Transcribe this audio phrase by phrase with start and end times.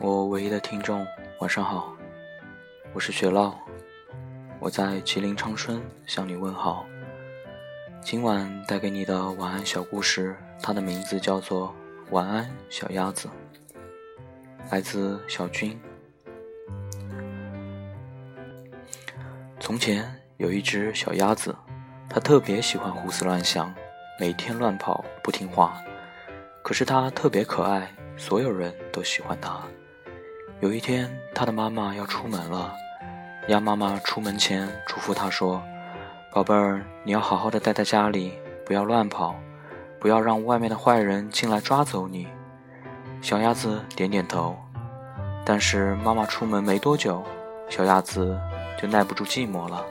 [0.00, 1.06] 我唯一的听众，
[1.40, 1.92] 晚上好，
[2.92, 3.54] 我是雪酪，
[4.58, 6.84] 我在吉林长春向你问好。
[8.00, 11.74] 今晚带给你的晚安小故事，它的名字叫做
[12.12, 13.28] 《晚安小鸭子》，
[14.72, 15.78] 来自小军。
[19.60, 21.54] 从前有一只小鸭子，
[22.08, 23.72] 它特别喜欢胡思乱想，
[24.18, 25.80] 每天乱跑，不听话。
[26.68, 29.58] 可是它特别可爱，所有人都喜欢它。
[30.60, 32.74] 有一天，它的妈妈要出门了，
[33.46, 35.62] 鸭妈妈出门前嘱咐它说。
[36.30, 38.34] 宝贝儿，你要好好的待在家里，
[38.66, 39.34] 不要乱跑，
[39.98, 42.28] 不要让外面的坏人进来抓走你。
[43.22, 44.54] 小鸭子点点头。
[45.46, 47.24] 但是妈妈出门没多久，
[47.70, 48.38] 小鸭子
[48.78, 49.82] 就耐不住寂寞了。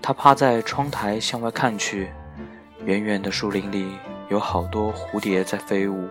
[0.00, 2.08] 它趴在窗台向外看去，
[2.84, 3.98] 远远的树林里
[4.30, 6.08] 有好多蝴蝶在飞舞，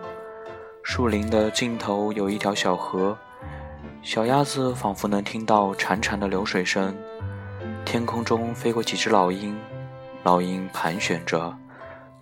[0.82, 3.16] 树林的尽头有一条小河，
[4.02, 6.94] 小鸭子仿佛能听到潺潺的流水声。
[7.82, 9.58] 天空中飞过几只老鹰，
[10.22, 11.56] 老鹰盘旋着，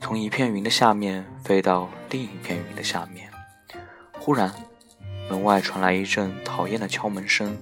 [0.00, 3.28] 从一片云的下面飞到另一片云的下面。
[4.20, 4.54] 忽然，
[5.28, 7.58] 门外传来一阵讨厌的敲门声，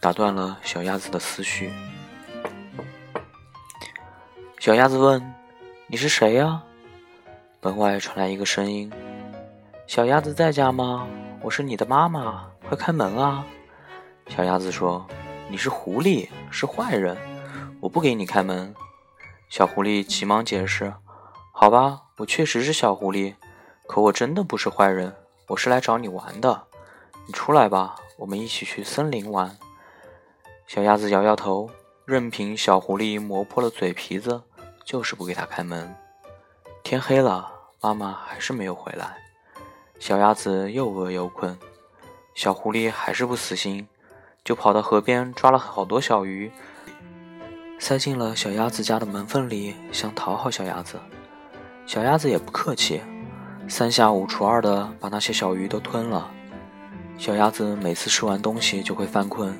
[0.00, 1.70] 打断了小鸭子的思绪。
[4.58, 5.22] 小鸭子问
[5.86, 6.62] ：“你是谁呀？”
[7.64, 8.92] 门外传来一个声音
[9.86, 11.06] ：“小鸭子在家吗？
[11.40, 13.46] 我是你的妈妈，快开门啊！”
[14.26, 15.06] 小鸭子说。
[15.48, 17.16] 你是狐狸，是坏人，
[17.78, 18.74] 我不给你开门。
[19.48, 20.92] 小狐狸急忙解释
[21.52, 23.34] ：“好吧，我确实是小狐狸，
[23.86, 25.14] 可我真的不是坏人，
[25.46, 26.64] 我是来找你玩的。
[27.26, 29.56] 你出来吧，我们一起去森林玩。”
[30.66, 31.70] 小鸭子摇摇头，
[32.06, 34.42] 任凭小狐狸磨破了嘴皮子，
[34.84, 35.94] 就是不给他开门。
[36.82, 37.51] 天黑了，
[37.84, 39.16] 妈妈还是没有回来，
[39.98, 41.58] 小鸭子又饿又困，
[42.32, 43.88] 小狐狸还是不死心。
[44.44, 46.48] 就跑到河边抓了好多小鱼，
[47.80, 50.96] 塞进了小鸭子家的门缝里，想讨好小鸭子。
[51.84, 53.00] 小鸭子也不客气，
[53.68, 56.30] 三下五除二的把那些小鱼都吞了。
[57.18, 59.52] 小鸭子每次吃完东西就会犯困，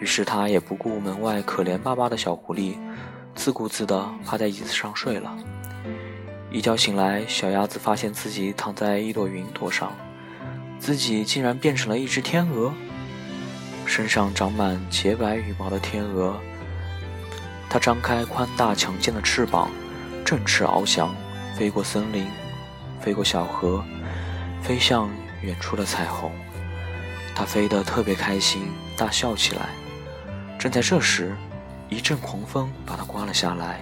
[0.00, 2.76] 于是它也不顾门外可怜巴巴的小狐狸，
[3.34, 5.34] 自顾自地趴在椅子上睡了。
[6.54, 9.90] 一觉醒来，小鸭子发现自己躺在一朵云朵上，
[10.78, 12.72] 自己竟然变成了一只天鹅。
[13.84, 16.38] 身上长满洁白羽毛的天鹅，
[17.68, 19.68] 它张开宽大强健的翅膀，
[20.24, 21.12] 振翅翱翔，
[21.58, 22.24] 飞过森林，
[23.00, 23.84] 飞过小河，
[24.62, 25.10] 飞向
[25.42, 26.30] 远处的彩虹。
[27.34, 28.62] 它飞得特别开心，
[28.96, 29.70] 大笑起来。
[30.56, 31.34] 正在这时，
[31.88, 33.80] 一阵狂风把它刮了下来，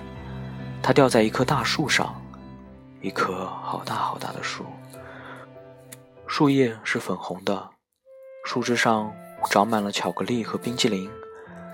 [0.83, 2.22] 它掉在一棵大树上，
[3.03, 4.65] 一棵好大好大的树，
[6.27, 7.69] 树叶是粉红的，
[8.45, 9.13] 树枝上。
[9.51, 11.11] 长满了巧克力和冰激凌，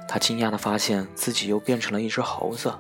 [0.09, 2.73] 他惊讶地发现自己又变成了一只猴子。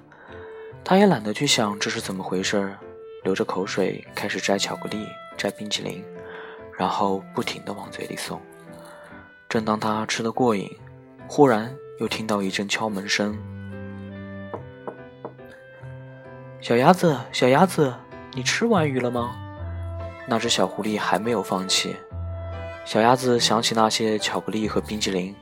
[0.83, 2.75] 他也懒得去想这是怎么回事，
[3.23, 6.03] 流着口水开始摘巧克力、摘冰淇淋，
[6.73, 8.41] 然后不停地往嘴里送。
[9.47, 10.75] 正当他吃得过瘾，
[11.29, 11.71] 忽然
[12.01, 13.39] 又听到一阵敲门声
[16.63, 17.93] ：“小鸭子，小鸭子，
[18.39, 19.35] 你吃完鱼了吗？”
[20.25, 21.97] 那只小狐狸还没有放弃。
[22.85, 25.35] 小鸭子想起那些巧克力和冰激凌，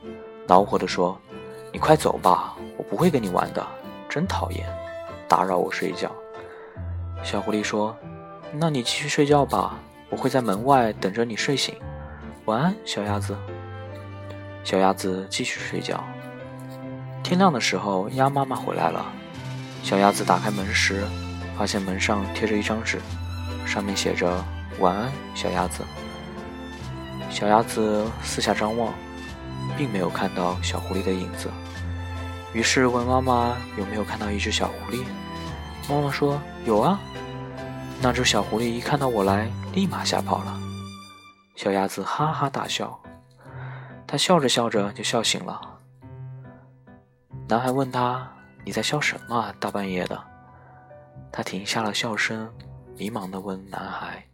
[0.47, 1.15] 恼火地说
[1.71, 3.63] ：“你快走吧，我不会跟你玩的，
[4.09, 4.65] 真讨厌，
[5.27, 6.11] 打扰我睡觉。”
[7.21, 7.95] 小狐狸说
[8.51, 9.77] ：“那你继续睡觉吧，
[10.09, 11.75] 我会在门外等着你睡醒。
[12.45, 13.37] 晚安，小鸭子。”
[14.65, 16.03] 小鸭子继续睡觉。
[17.21, 19.05] 天亮的时候，鸭妈妈回来了。
[19.83, 21.03] 小鸭子打开门时，
[21.57, 22.99] 发现门上贴着一张纸，
[23.65, 24.43] 上面写着
[24.79, 25.83] ：“晚安，小鸭子。”
[27.29, 28.93] 小鸭子四下张望，
[29.75, 31.49] 并没有看到小狐狸的影子，
[32.53, 35.03] 于是问妈妈有没有看到一只小狐狸。
[35.89, 36.99] 妈妈说有啊。
[38.01, 40.57] 那只小狐狸一看到我来，立马吓跑了。
[41.55, 42.99] 小鸭子哈哈大笑，
[44.05, 45.59] 它笑着笑着就笑醒了。
[47.47, 48.31] 男孩问他
[48.63, 49.51] ：“你在笑什么？
[49.59, 50.23] 大半夜的？”
[51.31, 52.53] 他停下了笑声，
[52.95, 54.29] 迷茫地问男孩：“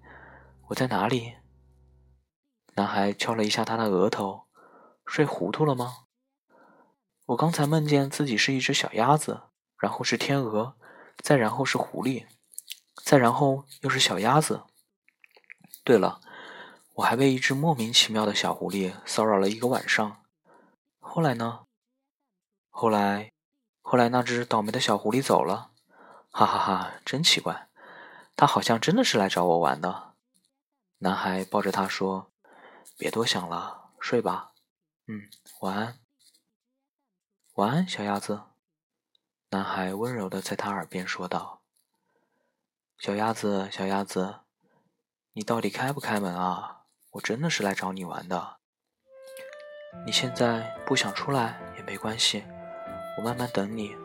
[0.67, 1.35] 我在哪里？”
[2.75, 4.43] 男孩敲了一下他的额头，
[5.05, 6.05] 睡糊涂了吗？
[7.25, 9.43] 我刚才梦见自己是一只小鸭子，
[9.77, 10.75] 然后是天鹅，
[11.17, 12.25] 再然后是狐狸，
[13.03, 14.63] 再然后又是小鸭子。
[15.83, 16.21] 对了，
[16.95, 20.23] 我还被一只莫名其妙的小狐狸骚扰了一个晚上。
[20.99, 21.65] 后来呢？
[22.69, 23.33] 后来，
[23.81, 25.72] 后来那只倒霉的小狐狸走了。
[26.35, 27.69] 哈哈哈，真奇怪，
[28.35, 30.13] 他好像真的是来找我玩的。
[30.97, 32.31] 男孩抱着她说
[32.97, 34.53] ：“别多想了，睡吧。
[35.05, 35.29] 嗯，
[35.61, 35.99] 晚安。
[37.53, 38.41] 晚安，小鸭子。”
[39.51, 41.61] 男孩温柔的在他耳边说道
[42.97, 44.39] ：“小鸭子，小鸭子，
[45.33, 46.85] 你到底开不开门啊？
[47.11, 48.57] 我真的是来找你玩的。
[50.03, 52.43] 你现在不想出来也没关系，
[53.19, 53.95] 我慢慢等你，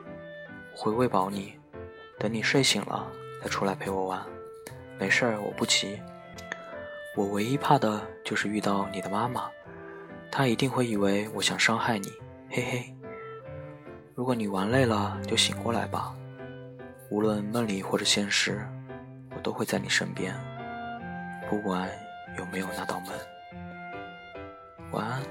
[0.76, 1.57] 会喂饱你，
[2.18, 3.10] 等你睡醒了
[3.42, 4.20] 再出来陪我玩。
[4.98, 6.00] 没事儿，我不急。
[7.16, 9.48] 我唯一怕的就是遇到你的妈妈，
[10.30, 12.12] 她一定会以为我想伤害你，
[12.50, 12.94] 嘿嘿。”
[14.14, 16.12] 如果你玩累了，就醒过来吧。
[17.10, 18.66] 无论梦里或者现实，
[19.34, 20.34] 我都会在你身边，
[21.48, 21.88] 不管
[22.36, 23.10] 有没有那道门。
[24.90, 25.22] 晚安。